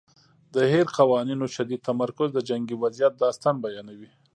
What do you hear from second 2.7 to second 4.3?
وضعیت داستان بیانوي.